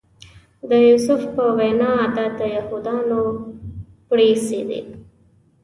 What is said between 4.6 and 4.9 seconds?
دي.